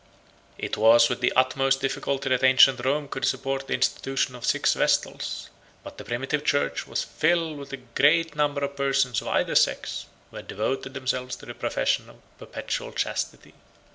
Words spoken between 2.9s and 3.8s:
could support the